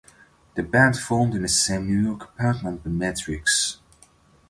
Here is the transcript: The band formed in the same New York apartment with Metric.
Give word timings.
The 0.55 0.63
band 0.63 0.97
formed 0.97 1.35
in 1.35 1.43
the 1.43 1.47
same 1.47 1.85
New 1.85 2.07
York 2.09 2.23
apartment 2.23 2.83
with 2.83 2.91
Metric. 2.93 3.45